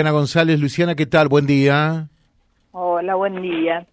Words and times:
Luciana 0.00 0.16
González, 0.16 0.60
Luciana, 0.60 0.94
¿qué 0.94 1.06
tal? 1.06 1.26
Buen 1.26 1.44
día. 1.44 2.06
Hola, 2.70 3.16
buen 3.16 3.42
día. 3.42 3.84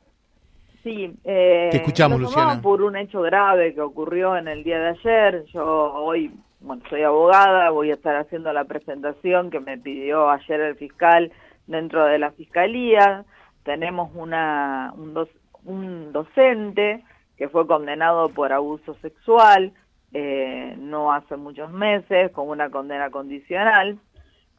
Sí, 0.83 1.11
eh, 1.23 1.69
Te 1.71 1.77
escuchamos, 1.77 2.19
lo 2.19 2.27
Luciana. 2.27 2.61
por 2.61 2.83
un 2.83 2.95
hecho 2.95 3.21
grave 3.23 3.73
que 3.73 3.81
ocurrió 3.81 4.37
en 4.37 4.47
el 4.47 4.63
día 4.63 4.77
de 4.77 4.89
ayer. 4.89 5.45
Yo 5.51 5.65
hoy, 5.65 6.31
bueno, 6.59 6.83
soy 6.91 7.01
abogada, 7.01 7.71
voy 7.71 7.89
a 7.89 7.95
estar 7.95 8.17
haciendo 8.17 8.53
la 8.53 8.65
presentación 8.65 9.49
que 9.49 9.59
me 9.59 9.79
pidió 9.79 10.29
ayer 10.29 10.61
el 10.61 10.75
fiscal 10.75 11.31
dentro 11.65 12.05
de 12.05 12.19
la 12.19 12.29
fiscalía. 12.33 13.25
Tenemos 13.63 14.11
una 14.13 14.93
un, 14.95 15.15
doc- 15.15 15.41
un 15.63 16.11
docente 16.11 17.03
que 17.35 17.49
fue 17.49 17.65
condenado 17.65 18.29
por 18.29 18.53
abuso 18.53 18.93
sexual 19.01 19.71
eh, 20.13 20.75
no 20.77 21.11
hace 21.11 21.35
muchos 21.35 21.71
meses 21.71 22.31
con 22.31 22.47
una 22.47 22.69
condena 22.69 23.09
condicional 23.09 23.97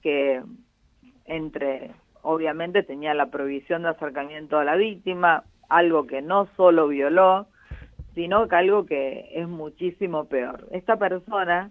que 0.02 0.42
entre, 1.26 1.92
obviamente 2.22 2.82
tenía 2.82 3.14
la 3.14 3.26
prohibición 3.26 3.82
de 3.82 3.90
acercamiento 3.90 4.58
a 4.58 4.64
la 4.64 4.76
víctima, 4.76 5.44
algo 5.68 6.06
que 6.06 6.22
no 6.22 6.48
solo 6.56 6.88
violó, 6.88 7.46
sino 8.14 8.48
que 8.48 8.56
algo 8.56 8.86
que 8.86 9.28
es 9.32 9.46
muchísimo 9.46 10.24
peor. 10.24 10.66
Esta 10.70 10.96
persona 10.96 11.70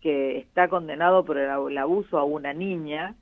que 0.00 0.38
está 0.38 0.68
condenado 0.68 1.24
por 1.24 1.36
el, 1.36 1.78
abuso 1.78 2.18
a 2.18 2.24
una 2.24 2.52
niña, 2.52 3.14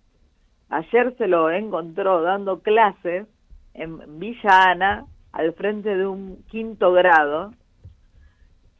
ayer 0.68 1.16
se 1.16 1.26
lo 1.26 1.50
encontró 1.50 2.22
dando 2.22 2.60
clases 2.60 3.26
en 3.74 4.18
Villa 4.18 4.70
Ana, 4.70 5.06
al 5.32 5.52
frente 5.54 5.96
de 5.96 6.06
un 6.06 6.42
quinto 6.50 6.92
grado, 6.92 7.52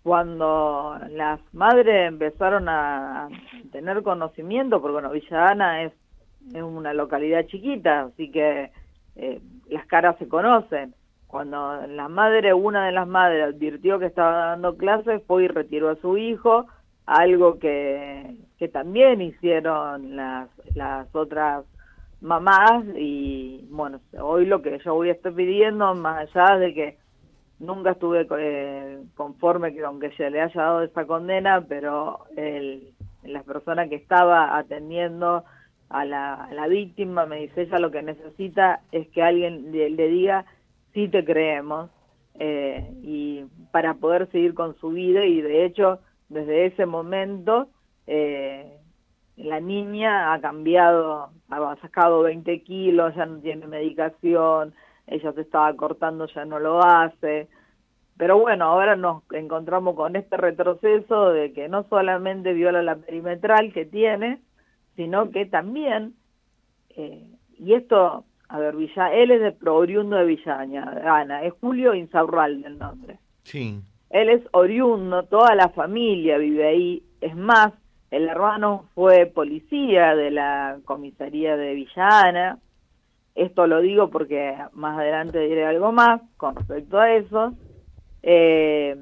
cuando 0.02 0.98
las 1.10 1.40
madres 1.52 2.08
empezaron 2.08 2.68
a 2.68 3.28
tener 3.72 4.02
conocimiento, 4.02 4.80
porque 4.80 4.92
bueno, 4.94 5.10
Villa 5.10 5.50
Ana 5.50 5.82
es 5.82 5.92
es 6.54 6.62
una 6.62 6.94
localidad 6.94 7.46
chiquita, 7.46 8.02
así 8.02 8.30
que 8.30 8.70
eh, 9.16 9.40
las 9.68 9.86
caras 9.86 10.16
se 10.18 10.28
conocen. 10.28 10.94
Cuando 11.26 11.86
la 11.86 12.08
madre, 12.08 12.54
una 12.54 12.86
de 12.86 12.92
las 12.92 13.06
madres 13.06 13.54
advirtió 13.54 13.98
que 13.98 14.06
estaba 14.06 14.46
dando 14.50 14.76
clases, 14.76 15.22
fue 15.26 15.44
y 15.44 15.48
retiró 15.48 15.90
a 15.90 15.96
su 15.96 16.16
hijo, 16.16 16.66
algo 17.04 17.58
que, 17.58 18.36
que 18.58 18.68
también 18.68 19.20
hicieron 19.20 20.16
las, 20.16 20.48
las 20.74 21.14
otras 21.14 21.64
mamás 22.20 22.84
y 22.96 23.66
bueno, 23.70 24.00
hoy 24.20 24.46
lo 24.46 24.62
que 24.62 24.78
yo 24.84 24.94
voy 24.94 25.10
a 25.10 25.12
estar 25.12 25.32
pidiendo, 25.32 25.94
más 25.94 26.34
allá 26.34 26.58
de 26.58 26.74
que 26.74 26.98
nunca 27.60 27.92
estuve 27.92 28.26
eh, 28.38 29.02
conforme 29.14 29.74
que 29.74 29.84
aunque 29.84 30.10
se 30.12 30.30
le 30.30 30.40
haya 30.40 30.62
dado 30.62 30.82
esa 30.82 31.06
condena, 31.06 31.64
pero 31.68 32.24
el, 32.36 32.92
la 33.22 33.42
persona 33.42 33.88
que 33.88 33.96
estaba 33.96 34.56
atendiendo 34.56 35.44
a 35.90 36.04
la, 36.04 36.34
a 36.34 36.54
la 36.54 36.66
víctima, 36.66 37.26
me 37.26 37.40
dice 37.40 37.62
ella 37.62 37.78
lo 37.78 37.90
que 37.90 38.02
necesita 38.02 38.80
es 38.92 39.08
que 39.08 39.22
alguien 39.22 39.72
le, 39.72 39.90
le 39.90 40.08
diga 40.08 40.44
sí 40.92 41.08
te 41.08 41.24
creemos 41.24 41.90
eh, 42.38 42.90
y 43.02 43.44
para 43.72 43.94
poder 43.94 44.30
seguir 44.30 44.54
con 44.54 44.76
su 44.78 44.90
vida 44.90 45.24
y 45.24 45.40
de 45.40 45.64
hecho 45.64 46.00
desde 46.28 46.66
ese 46.66 46.86
momento 46.86 47.68
eh, 48.06 48.78
la 49.36 49.60
niña 49.60 50.32
ha 50.32 50.40
cambiado, 50.40 51.30
ha 51.48 51.76
sacado 51.80 52.22
20 52.22 52.62
kilos, 52.62 53.14
ya 53.14 53.26
no 53.26 53.38
tiene 53.38 53.66
medicación, 53.66 54.74
ella 55.06 55.32
se 55.32 55.40
estaba 55.42 55.74
cortando, 55.74 56.26
ya 56.26 56.44
no 56.44 56.58
lo 56.58 56.82
hace. 56.82 57.48
Pero 58.16 58.38
bueno, 58.38 58.64
ahora 58.64 58.96
nos 58.96 59.22
encontramos 59.32 59.94
con 59.94 60.16
este 60.16 60.36
retroceso 60.36 61.30
de 61.30 61.52
que 61.52 61.68
no 61.68 61.84
solamente 61.84 62.52
viola 62.52 62.82
la 62.82 62.96
perimetral 62.96 63.72
que 63.72 63.84
tiene, 63.84 64.40
sino 64.98 65.30
que 65.30 65.46
también, 65.46 66.14
eh, 66.90 67.24
y 67.56 67.74
esto, 67.74 68.24
a 68.48 68.58
ver, 68.58 68.74
Villa, 68.74 69.12
él 69.14 69.30
es 69.30 69.40
de 69.40 69.52
pro- 69.52 69.76
oriundo 69.76 70.16
de 70.16 70.24
Villaña, 70.24 70.82
Ana, 71.06 71.44
es 71.44 71.52
Julio 71.60 71.94
Insaurralde 71.94 72.66
el 72.66 72.78
nombre. 72.78 73.18
Sí. 73.44 73.80
Él 74.10 74.28
es 74.28 74.42
oriundo, 74.50 75.22
toda 75.22 75.54
la 75.54 75.68
familia 75.68 76.36
vive 76.36 76.66
ahí, 76.66 77.02
es 77.20 77.36
más, 77.36 77.72
el 78.10 78.26
hermano 78.28 78.86
fue 78.96 79.26
policía 79.26 80.16
de 80.16 80.32
la 80.32 80.78
comisaría 80.84 81.56
de 81.56 81.74
Villana, 81.74 82.58
esto 83.36 83.68
lo 83.68 83.80
digo 83.80 84.10
porque 84.10 84.56
más 84.72 84.98
adelante 84.98 85.38
diré 85.38 85.64
algo 85.64 85.92
más 85.92 86.20
con 86.36 86.56
respecto 86.56 86.98
a 86.98 87.12
eso. 87.12 87.54
Eh, 88.24 88.96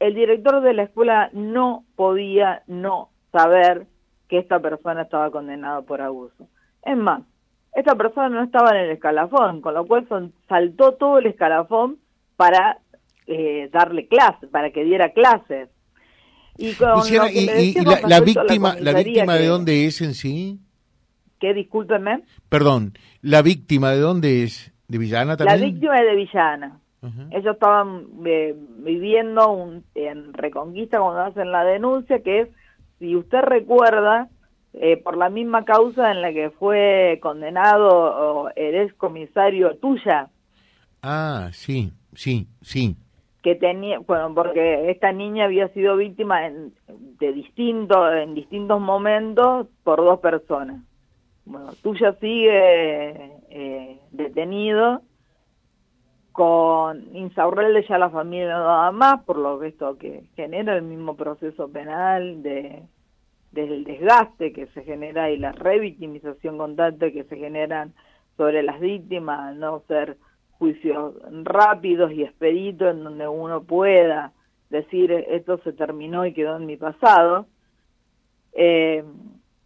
el 0.00 0.14
director 0.14 0.60
de 0.60 0.74
la 0.74 0.82
escuela 0.82 1.30
no 1.32 1.84
podía 1.96 2.62
no 2.66 3.08
saber 3.36 3.86
que 4.28 4.38
esta 4.38 4.58
persona 4.60 5.02
estaba 5.02 5.30
condenada 5.30 5.82
por 5.82 6.00
abuso. 6.00 6.48
Es 6.84 6.96
más, 6.96 7.22
esta 7.74 7.94
persona 7.94 8.28
no 8.28 8.42
estaba 8.42 8.70
en 8.70 8.84
el 8.86 8.90
escalafón, 8.90 9.60
con 9.60 9.74
lo 9.74 9.86
cual 9.86 10.06
son- 10.08 10.32
saltó 10.48 10.92
todo 10.92 11.18
el 11.18 11.26
escalafón 11.26 11.98
para 12.36 12.78
eh, 13.26 13.68
darle 13.72 14.06
clases, 14.06 14.48
para 14.50 14.70
que 14.70 14.84
diera 14.84 15.10
clases. 15.12 15.68
Y 16.58 16.72
con 16.74 16.90
Luciana, 16.92 17.26
lo 17.26 17.32
que 17.32 17.42
¿y, 17.42 17.46
me 17.46 17.52
y- 17.52 17.66
decía 17.66 17.82
y 17.82 17.84
con 17.84 17.94
la, 17.94 18.08
la 18.08 18.20
víctima, 18.20 18.76
la 18.80 18.92
víctima 18.94 19.34
de 19.34 19.46
dónde 19.46 19.86
es 19.86 20.00
en 20.00 20.14
sí? 20.14 20.58
Que 21.40 21.52
discúlpenme, 21.52 22.22
Perdón, 22.48 22.94
¿la 23.22 23.42
víctima 23.42 23.90
de 23.90 23.98
dónde 24.00 24.42
es? 24.44 24.72
¿De 24.88 24.96
Villana 24.98 25.32
la 25.32 25.36
también? 25.36 25.72
víctima 25.72 25.96
es 25.96 26.06
de 26.06 26.14
Villana. 26.16 26.80
Ellos 27.30 27.54
estaban 27.54 28.06
eh, 28.24 28.54
viviendo 28.78 29.50
un- 29.52 29.84
en 29.94 30.32
Reconquista 30.32 30.98
cuando 30.98 31.20
hacen 31.22 31.52
la 31.52 31.62
denuncia, 31.64 32.20
que 32.22 32.40
es, 32.42 32.48
si 32.98 33.16
usted 33.16 33.40
recuerda, 33.42 34.28
eh, 34.74 34.96
por 34.98 35.16
la 35.16 35.30
misma 35.30 35.64
causa 35.64 36.10
en 36.10 36.20
la 36.22 36.32
que 36.32 36.50
fue 36.50 37.18
condenado 37.22 37.88
o 37.88 38.50
el 38.56 38.74
ex 38.74 38.94
comisario 38.94 39.76
tuya, 39.76 40.28
Ah, 41.02 41.50
sí, 41.52 41.92
sí, 42.14 42.46
sí. 42.62 42.96
que 43.42 43.54
tenía, 43.54 44.00
bueno, 44.00 44.34
porque 44.34 44.90
esta 44.90 45.12
niña 45.12 45.44
había 45.44 45.68
sido 45.68 45.96
víctima 45.96 46.46
en, 46.46 46.72
de 46.88 47.32
distintos, 47.32 48.12
en 48.14 48.34
distintos 48.34 48.80
momentos 48.80 49.68
por 49.84 49.98
dos 49.98 50.18
personas. 50.18 50.82
Bueno, 51.44 51.72
tuya 51.80 52.12
sigue 52.14 53.30
eh, 53.50 54.00
detenido, 54.10 55.02
con 56.36 57.16
Insaurralde 57.16 57.86
ya 57.88 57.96
la 57.96 58.10
familia 58.10 58.58
no 58.58 58.64
daba 58.64 58.92
más, 58.92 59.24
por 59.24 59.38
lo 59.38 59.58
que 59.58 59.68
esto 59.68 59.96
que 59.96 60.24
genera 60.36 60.76
el 60.76 60.82
mismo 60.82 61.16
proceso 61.16 61.68
penal 61.68 62.42
de 62.42 62.82
del 63.52 63.84
desgaste 63.84 64.52
que 64.52 64.66
se 64.66 64.82
genera 64.84 65.30
y 65.30 65.38
la 65.38 65.52
revictimización 65.52 66.58
constante 66.58 67.10
que 67.14 67.24
se 67.24 67.38
generan 67.38 67.94
sobre 68.36 68.62
las 68.62 68.80
víctimas, 68.80 69.56
no 69.56 69.80
ser 69.88 70.18
juicios 70.58 71.14
rápidos 71.42 72.12
y 72.12 72.22
expeditos 72.22 72.94
en 72.94 73.04
donde 73.04 73.26
uno 73.26 73.62
pueda 73.62 74.32
decir 74.68 75.10
esto 75.12 75.56
se 75.64 75.72
terminó 75.72 76.26
y 76.26 76.34
quedó 76.34 76.58
en 76.58 76.66
mi 76.66 76.76
pasado. 76.76 77.46
Eh, 78.52 79.02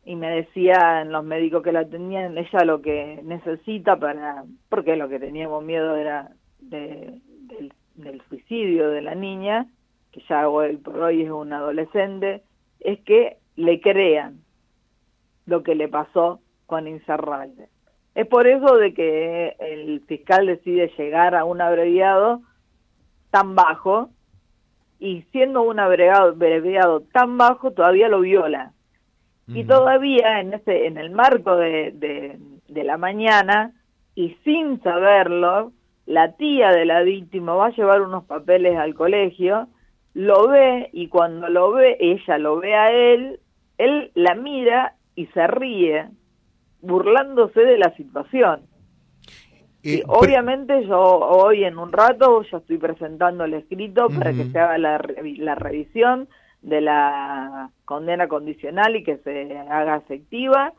y 0.04 0.14
me 0.14 0.30
decían 0.30 1.10
los 1.10 1.24
médicos 1.24 1.64
que 1.64 1.72
la 1.72 1.80
atendían, 1.80 2.38
ella 2.38 2.64
lo 2.64 2.80
que 2.80 3.20
necesita 3.24 3.96
para, 3.96 4.44
porque 4.68 4.94
lo 4.94 5.08
que 5.08 5.18
teníamos 5.18 5.64
miedo 5.64 5.96
era 5.96 6.30
de- 6.60 7.20
del, 7.48 7.72
del 7.94 8.22
suicidio 8.28 8.90
de 8.90 9.02
la 9.02 9.14
niña, 9.14 9.66
que 10.12 10.22
ya 10.28 10.48
hoy 10.48 10.76
por 10.76 10.96
hoy 10.98 11.22
es 11.22 11.30
un 11.30 11.52
adolescente, 11.52 12.42
es 12.80 13.00
que 13.00 13.38
le 13.56 13.80
crean 13.80 14.40
lo 15.46 15.62
que 15.62 15.74
le 15.74 15.88
pasó 15.88 16.40
con 16.66 16.86
Incerralde. 16.88 17.68
Es 18.14 18.26
por 18.26 18.46
eso 18.46 18.76
de 18.76 18.92
que 18.94 19.56
el 19.60 20.00
fiscal 20.06 20.46
decide 20.46 20.92
llegar 20.98 21.34
a 21.34 21.44
un 21.44 21.60
abreviado 21.60 22.42
tan 23.30 23.54
bajo 23.54 24.10
y 24.98 25.22
siendo 25.32 25.62
un 25.62 25.78
abreviado, 25.78 26.30
abreviado 26.30 27.00
tan 27.12 27.38
bajo 27.38 27.70
todavía 27.72 28.08
lo 28.08 28.20
viola. 28.20 28.72
Y 29.52 29.64
todavía 29.64 30.40
en 30.40 30.54
ese 30.54 30.86
en 30.86 30.96
el 30.96 31.10
marco 31.10 31.56
de, 31.56 31.90
de, 31.92 32.38
de 32.68 32.84
la 32.84 32.96
mañana 32.96 33.72
y 34.14 34.36
sin 34.44 34.80
saberlo, 34.80 35.72
la 36.10 36.32
tía 36.32 36.72
de 36.72 36.84
la 36.86 37.02
víctima 37.02 37.54
va 37.54 37.66
a 37.66 37.70
llevar 37.70 38.02
unos 38.02 38.24
papeles 38.24 38.76
al 38.76 38.94
colegio, 38.94 39.68
lo 40.12 40.48
ve 40.48 40.90
y 40.92 41.06
cuando 41.06 41.48
lo 41.48 41.70
ve, 41.70 41.96
ella 42.00 42.36
lo 42.36 42.58
ve 42.58 42.74
a 42.74 42.90
él, 42.90 43.38
él 43.78 44.10
la 44.14 44.34
mira 44.34 44.96
y 45.14 45.26
se 45.26 45.46
ríe, 45.46 46.08
burlándose 46.82 47.60
de 47.60 47.78
la 47.78 47.94
situación. 47.94 48.62
Eh, 49.84 49.98
Y 49.98 50.02
obviamente 50.08 50.84
yo 50.84 51.00
hoy 51.00 51.62
en 51.62 51.78
un 51.78 51.92
rato 51.92 52.42
ya 52.42 52.58
estoy 52.58 52.78
presentando 52.78 53.44
el 53.44 53.54
escrito 53.54 54.08
para 54.08 54.32
que 54.32 54.46
se 54.46 54.58
haga 54.58 54.78
la, 54.78 55.00
la 55.22 55.54
revisión 55.54 56.28
de 56.60 56.80
la 56.80 57.70
condena 57.84 58.26
condicional 58.26 58.96
y 58.96 59.04
que 59.04 59.18
se 59.18 59.56
haga 59.58 59.98
efectiva, 59.98 60.72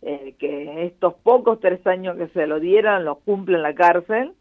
eh, 0.00 0.36
que 0.38 0.86
estos 0.86 1.12
pocos 1.22 1.60
tres 1.60 1.86
años 1.86 2.16
que 2.16 2.28
se 2.28 2.46
lo 2.46 2.60
dieran 2.60 3.04
los 3.04 3.18
cumple 3.18 3.56
en 3.58 3.62
la 3.62 3.74
cárcel 3.74 4.32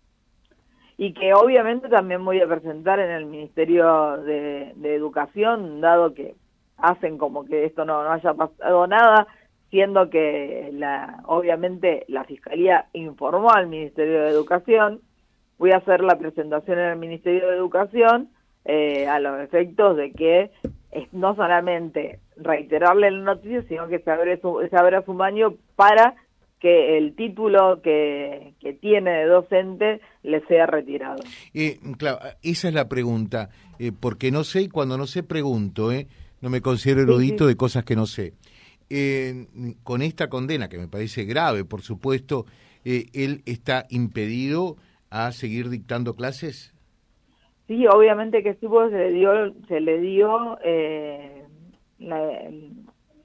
y 1.00 1.13
que 1.13 1.34
obviamente 1.34 1.88
también 1.88 2.25
voy 2.25 2.42
a 2.42 2.48
presentar 2.48 3.00
en 3.00 3.10
el 3.10 3.25
Ministerio 3.25 4.18
de, 4.18 4.74
Educación, 4.84 5.80
dado 5.80 6.13
que 6.13 6.36
hacen 6.75 7.18
como 7.18 7.46
que 7.46 7.63
esto 7.63 7.86
no, 7.86 8.04
no 8.04 8.12
haya 8.12 8.34
pasado 8.34 8.86
nada, 8.86 9.25
siendo 9.69 10.10
que 10.10 10.72
la, 10.74 11.24
obviamente 11.25 12.04
la 12.10 12.25
Fiscalía 12.25 12.88
informó 12.92 13.50
al 13.50 13.68
Ministerio 13.68 14.24
de 14.24 14.30
Educación, 14.30 15.00
voy 15.57 15.72
a 15.72 15.78
hacer 15.78 16.01
la 16.01 16.19
presentación 16.19 16.80
en 16.80 16.90
el 16.90 16.98
Ministerio 16.98 17.48
de 17.48 17.56
Educación 17.56 18.28
eh, 18.66 19.07
a 19.07 19.22
los 19.22 19.40
efectos 19.40 19.95
de 19.95 20.12
que 20.12 20.52
es 20.92 21.13
no 21.13 21.34
solamente 21.34 22.19
reiterarle 22.36 23.10
la 23.10 23.36
noticia, 23.36 23.63
sino 23.69 23.88
que 23.88 24.00
se 24.00 24.12
abre 24.12 24.42
su, 24.42 24.68
se 24.69 24.75
abre 24.75 25.02
su 25.06 25.13
baño 25.13 25.54
para 25.78 26.16
que 26.60 26.98
el 26.98 27.16
título 27.16 27.82
que, 27.82 28.54
que, 28.60 28.74
tiene 28.74 29.12
de 29.12 29.26
docente 29.26 30.02
le 30.24 30.46
sea 30.48 30.66
retirado. 30.66 31.24
Eh, 31.54 31.80
claro, 31.98 32.20
esa 32.42 32.68
es 32.68 32.74
la 32.74 32.90
pregunta, 32.90 33.50
eh, 33.80 33.92
porque 33.98 34.32
no 34.32 34.44
sé 34.44 34.64
y 34.64 34.70
cuando 34.70 34.98
no 34.98 35.08
sé 35.08 35.24
pregunto, 35.24 35.92
¿eh? 35.92 36.08
no 36.42 36.50
me 36.50 36.62
considero 36.62 37.02
erudito 37.02 37.48
de 37.48 37.56
cosas 37.56 37.84
que 37.84 37.96
no 37.96 38.06
sé. 38.06 38.34
Eh, 38.90 39.46
con 39.84 40.02
esta 40.02 40.30
condena, 40.30 40.68
que 40.68 40.78
me 40.78 40.88
parece 40.88 41.24
grave, 41.24 41.64
por 41.64 41.82
supuesto, 41.82 42.46
eh, 42.86 43.06
¿él 43.14 43.42
está 43.46 43.86
impedido 43.90 44.78
a 45.10 45.32
seguir 45.32 45.70
dictando 45.70 46.16
clases? 46.16 46.74
Sí, 47.68 47.86
obviamente 47.88 48.42
que 48.42 48.56
sí, 48.56 48.68
pues 48.68 48.92
se 48.92 48.98
le 48.98 49.12
dio, 49.12 49.54
se 49.68 49.80
le 49.80 50.00
dio 50.00 50.58
eh, 50.64 51.44
la, 52.00 52.50